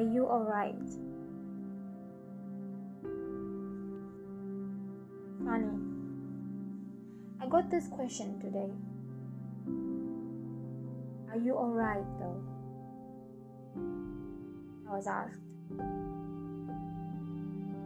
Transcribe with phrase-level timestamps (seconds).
[0.00, 0.74] alright?
[5.44, 5.78] Funny.
[7.40, 8.70] I got this question today.
[11.30, 12.42] Are you alright though?
[14.88, 15.38] I was asked.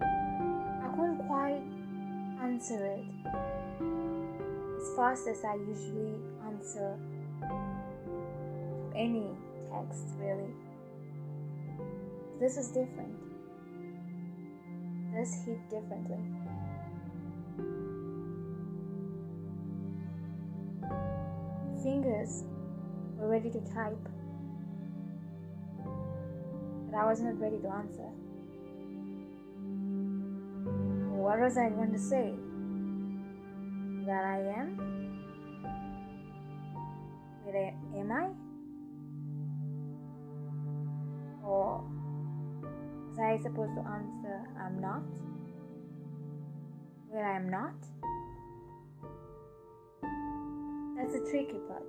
[0.00, 1.62] I couldn't quite
[2.42, 3.04] answer it
[4.82, 6.96] as fast as I usually answer
[8.94, 9.30] any
[9.70, 10.54] text, really.
[12.42, 13.14] This is different.
[15.14, 16.18] This hit differently.
[21.84, 22.42] Fingers
[23.16, 24.08] were ready to type,
[26.90, 28.10] but I was not ready to answer.
[31.14, 32.34] What was I going to say?
[34.04, 34.68] That I am?
[37.46, 38.51] Wait, am I?
[43.42, 45.02] Supposed to answer I'm not?
[47.10, 47.74] Where I am not?
[50.96, 51.82] That's the tricky part.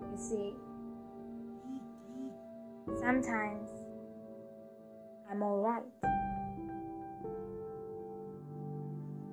[0.00, 0.54] You see,
[3.00, 3.68] sometimes
[5.28, 5.82] I'm alright,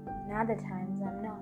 [0.08, 1.40] and other times I'm not.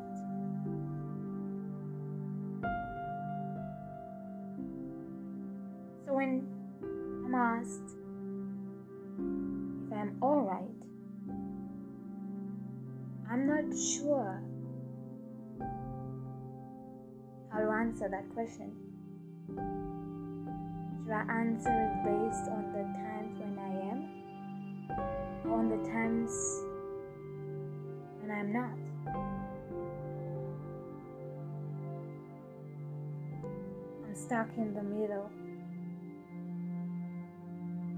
[6.05, 6.45] So when
[7.25, 8.00] I'm asked
[13.71, 14.41] not sure
[17.51, 18.71] how to answer that question.
[21.03, 23.99] Should I answer it based on the times when I am,
[25.45, 26.31] or on the times
[28.19, 28.77] when I'm not?
[34.05, 35.29] I'm stuck in the middle,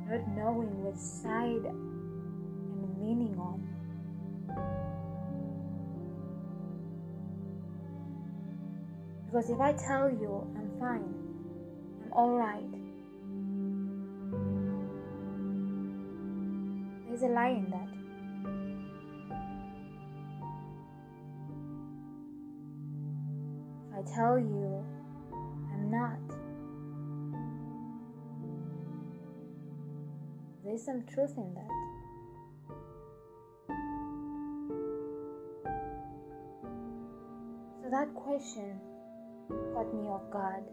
[0.07, 3.82] not knowing which side I'm leaning on.
[9.33, 11.11] Because if I tell you I'm fine,
[12.05, 12.71] I'm alright,
[17.07, 17.89] there's a lie in that.
[23.89, 24.85] If I tell you
[25.73, 26.19] I'm not,
[30.63, 31.71] there's some truth in that.
[37.81, 38.79] So that question
[39.73, 40.63] caught me off God.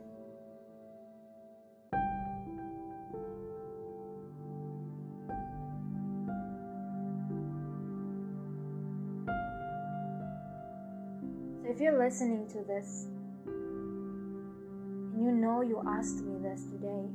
[11.62, 13.06] So if you're listening to this
[13.46, 17.06] and you know you asked me this today,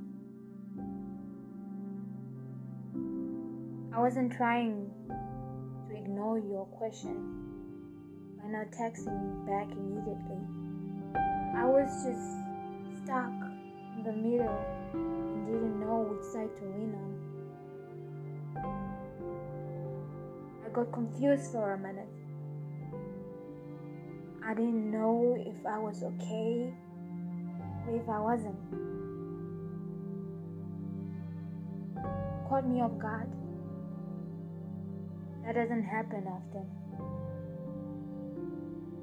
[3.93, 4.91] I wasn't trying
[5.87, 7.45] to ignore your question
[8.41, 10.64] by not texting back immediately.
[11.55, 13.31] I was just stuck
[13.95, 14.59] in the middle
[14.93, 17.16] and didn't know which side to lean on.
[20.66, 22.09] I got confused for a minute.
[24.45, 26.73] I didn't know if I was okay
[27.87, 28.59] or if I wasn't.
[32.49, 33.31] Caught me off guard.
[35.45, 36.67] That doesn't happen often.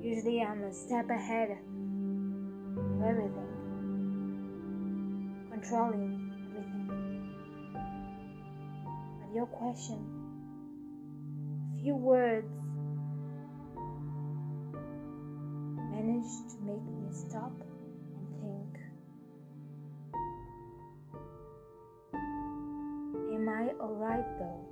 [0.03, 1.59] Usually I'm a step ahead
[3.05, 3.51] everything,
[5.51, 6.89] controlling everything.
[9.21, 9.99] But your question,
[11.77, 12.53] a few words,
[15.91, 17.53] managed to make me stop
[18.17, 18.73] and think.
[23.35, 24.72] Am I alright though?